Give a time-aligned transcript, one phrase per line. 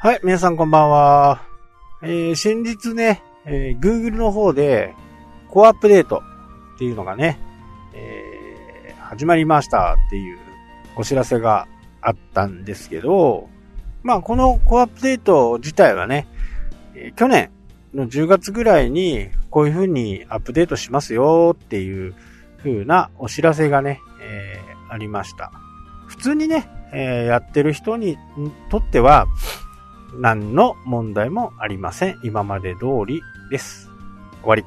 [0.00, 1.42] はい、皆さんこんばんは。
[2.04, 4.94] えー、先日ね、えー、Google の方で、
[5.48, 6.22] コアアップデート
[6.76, 7.40] っていうのがね、
[7.94, 10.38] えー、始まりましたっていう
[10.94, 11.66] お知らせが
[12.00, 13.48] あったんですけど、
[14.04, 16.28] まあ、このコアアップデート自体はね、
[16.94, 17.50] えー、去年
[17.92, 22.14] の10月ぐらいにこういう風にアップデートしますよっていう
[22.58, 25.50] 風なお知らせがね、えー、ありました。
[26.06, 28.16] 普通にね、えー、やってる人に
[28.70, 29.26] とっては、
[30.14, 32.20] 何の問題もありません。
[32.22, 33.90] 今まで通りです。
[34.42, 34.64] 終わり。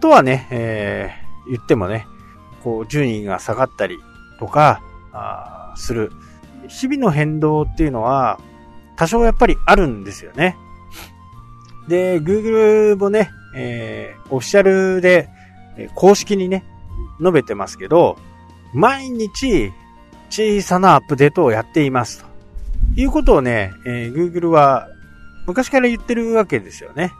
[0.00, 2.06] とはね、えー、言ってもね、
[2.62, 3.98] こう、順位が下がったり
[4.38, 6.12] とか、あする。
[6.68, 8.38] 日々の変動っていうのは、
[8.96, 10.56] 多少やっぱりあるんですよね。
[11.88, 15.28] で、Google もね、えー、オフィシャルで、
[15.94, 16.64] 公式にね、
[17.20, 18.16] 述べてますけど、
[18.72, 19.72] 毎日
[20.30, 22.35] 小さなアップデートをやっていますと。
[22.96, 24.88] いうことをね、えー、Google は
[25.46, 27.12] 昔から言ってるわけですよね。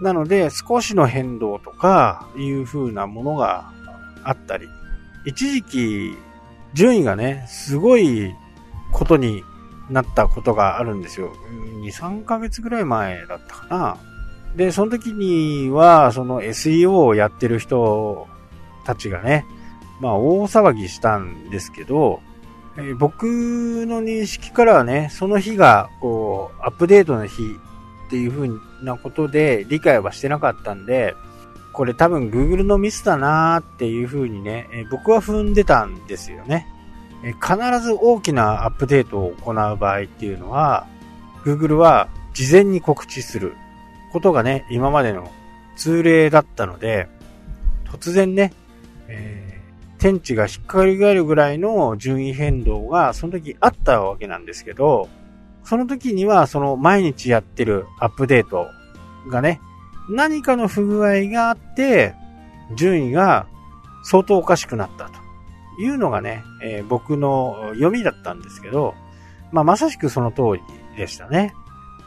[0.00, 3.70] なので、少しの変動とかいう風なものが
[4.24, 4.68] あったり、
[5.24, 6.16] 一時期、
[6.74, 8.34] 順位がね、すごい
[8.92, 9.42] ことに
[9.90, 11.32] なったことがあるんですよ。
[11.82, 13.96] 2、3ヶ月ぐらい前だったかな。
[14.54, 18.26] で、その時には、その SEO をやってる人
[18.84, 19.44] たちがね、
[20.00, 22.20] まあ大騒ぎしたんですけど、
[22.78, 23.24] えー、僕
[23.86, 27.42] の認識からはね、その日が、こう、アップデートの日
[28.06, 28.48] っていう風
[28.84, 31.14] なことで理解はしてなかったんで、
[31.72, 36.66] これ多分 Google のミスだなーっていう風にね、えー、僕は踏んでたんですよね、
[37.22, 40.86] えー、必ず大きなアップデートを行う場合っていうのは、
[41.44, 43.56] Google は事前に告知する
[44.12, 45.30] ことがね、今までの
[45.76, 47.08] 通例だったので、
[47.90, 48.52] 突然ね、
[49.08, 49.45] え
[49.98, 55.08] 天地がひっかり返るぐらいの順位変動がその時あったわけなんですけど、
[55.64, 58.68] その時にはその毎日やってるアップデート
[59.30, 59.60] がね、
[60.08, 62.14] 何かの不具合があって、
[62.76, 63.46] 順位が
[64.04, 65.12] 相当おかしくなったと
[65.80, 68.94] いうのがね、えー、僕の読みだったんですけど、
[69.52, 71.54] まあ、まさしくその通りでしたね。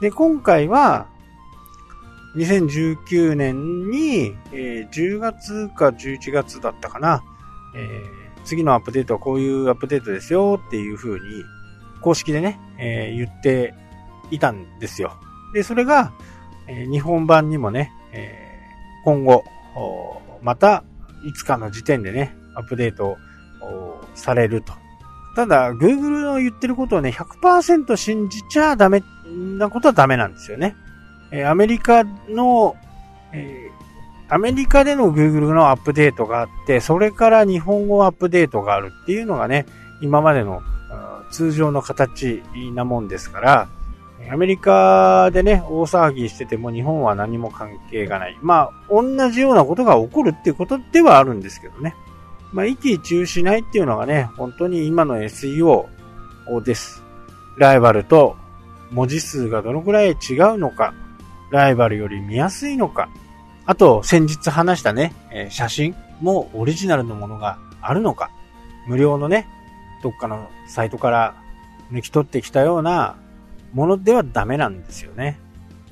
[0.00, 1.06] で、今回は、
[2.36, 7.24] 2019年に、えー、10月か11月だったかな、
[7.76, 11.44] えー、次のアップデートはこういうアップデートですよっていう風に、
[12.00, 13.74] 公式でね、えー、言って
[14.30, 15.12] いたんですよ。
[15.52, 16.12] で、それが、
[16.66, 19.44] えー、日本版にもね、えー、今後、
[20.42, 20.84] また、
[21.24, 23.16] いつかの時点でね、アップデート
[24.14, 24.72] されると。
[25.34, 29.02] ただ、Google の言ってることをね、100%信じちゃダメ
[29.58, 30.74] なことはダメなんですよね。
[31.30, 32.76] えー、アメリカの、
[33.32, 33.85] えー、
[34.28, 39.66] アメリカでの Google のアップデートがあって、それから日本語アップデートがあるっていうのがね、
[40.00, 40.62] 今までの
[41.30, 42.42] 通常の形
[42.74, 43.68] なもんですから、
[44.30, 48.36] アメリカでね、大騒ぎしてても日本は何も関係がない。
[48.42, 51.94] まあ、同じようなことが起こるっていうことではあるんですけどね。
[52.52, 55.86] まあ、一喜一憂しないっていうのがね、本当に今の SEO
[56.64, 57.04] です。
[57.58, 58.36] ライバルと
[58.90, 60.16] 文字数がどのくらい違う
[60.58, 60.94] のか、
[61.50, 63.08] ライバルより見やすいのか、
[63.66, 68.30] あと、先日話したね、え写真もオリジナルのものがあるのか、
[68.86, 69.48] 無料のね、
[70.02, 71.34] どっかのサイトから
[71.90, 73.16] 抜き取ってきたような
[73.72, 75.40] ものではダメなんですよね。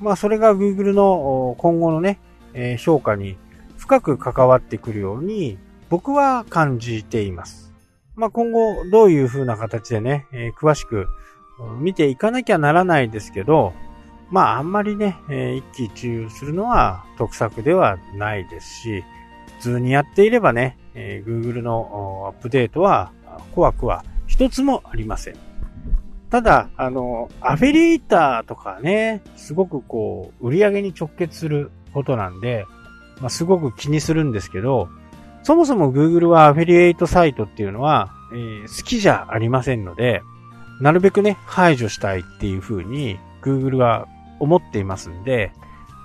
[0.00, 2.20] まあ、それが Google の今後のね、
[2.54, 3.36] え評価に
[3.76, 5.58] 深く関わってくるように
[5.90, 7.72] 僕は感じています。
[8.14, 11.08] まあ、今後どういう風な形でね、え詳しく
[11.80, 13.72] 見ていかなきゃならないですけど、
[14.30, 19.04] まああんまりね、え、一喜一憂するのは得策ではないですし、
[19.58, 23.12] 普通にやっていればね、えー、Google のアップデートは
[23.54, 25.34] 怖くは一つもありません。
[26.30, 32.66] ただ、あの、アフィリエイターとかね、すごくこう、売り上げに直結することなんで、
[33.20, 34.88] まあ、すごく気にするんですけど、
[35.44, 40.22] そもそも Google はアフィリエイトサイトっていうのは、えー、好きじゃありませんので、
[40.80, 44.08] なるべくね、排除したいっていう風に Google は
[44.40, 45.52] 思っていますんで、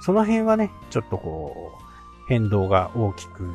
[0.02, 1.84] その辺はね、ちょっとこう、
[2.28, 3.52] 変動が大きく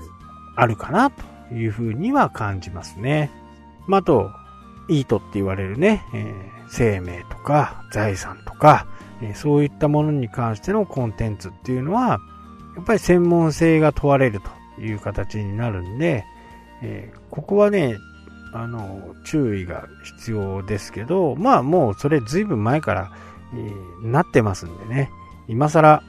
[0.56, 3.30] あるかなというふうには感じますね。
[3.86, 4.30] まあ、あと、
[4.88, 8.86] イートって言われるね、えー、生命とか財産とか、
[9.22, 12.20] えー、そういったものに関してのコンテンツっていうのは、
[12.76, 14.40] やっぱり専門性が問われる
[14.76, 16.24] という形になるんで、
[16.82, 17.96] えー、ここはね、
[18.52, 23.12] あの、注意が必要ですけど、まあもうそれずいぶん前から
[23.52, 25.10] えなってますんでね、
[25.48, 26.02] 今更、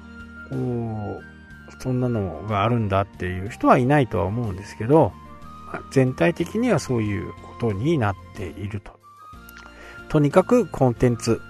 [0.49, 1.35] こう、
[1.79, 5.11] そんなのがあるんだっていう人はいないとは思うんですけど、
[5.91, 8.93] 全体的にはそういうことになっていると。
[10.09, 11.41] とにかくコンテンツ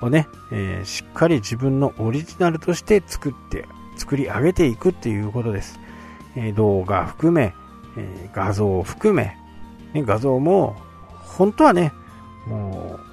[0.00, 3.66] をね、えー、しっかり自分のオリジナルとして作って、
[3.96, 5.78] 作り上げていくっていうことです。
[6.36, 7.54] えー、動画含め、
[7.96, 9.36] えー、画像を含め、
[9.92, 10.76] ね、画像も、
[11.08, 11.92] 本当はね、
[12.46, 13.11] もう、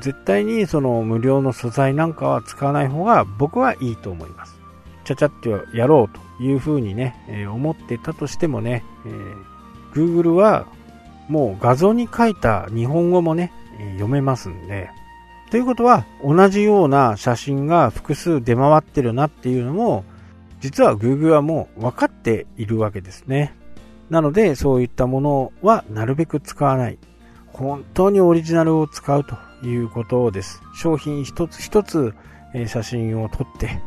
[0.00, 4.58] 絶対にその無料の素材なんかは使わない方が僕はいいと思います。
[5.04, 9.42] ちゃちゃっとやろうというふうにね、えー、思ってたとしてもね、えー、
[9.92, 10.66] Google は
[11.28, 13.52] もう画像に書いた日本語もね、
[13.92, 14.90] 読めますんで、
[15.50, 20.04] ということは、同じような写真が複数出回ってるなっていうのも、
[20.60, 23.54] 実は Google はもう分かっているわけですね。
[24.10, 26.98] なので、そういったものはなるべく使わない。
[27.58, 30.62] 本当にオリジナルを使うということです。
[30.74, 32.14] 商品一つ一つ
[32.66, 33.80] 写真を撮って、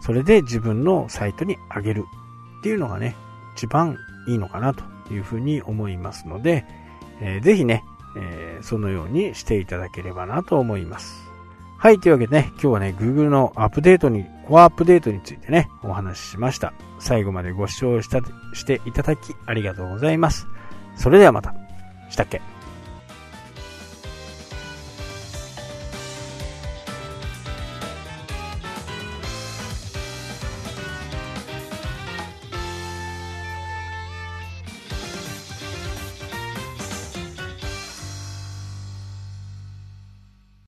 [0.00, 2.04] それで自分のサイトに上げる
[2.60, 3.14] っていうのがね、
[3.56, 3.96] 一番
[4.26, 4.82] いいのかなと
[5.12, 6.64] いうふうに思いますので、
[7.20, 7.84] えー、ぜひね、
[8.16, 11.30] えー、そのようにしていただければなと思います。
[11.78, 16.72] はい、というわけでね、今日はね、Google のアップデートに、コアアップデートについてね、お話ししました。
[16.98, 18.20] 最後までご視聴した
[18.52, 20.46] していただきありがとうございます。
[20.96, 21.54] それではまた。
[22.10, 22.51] したっけ？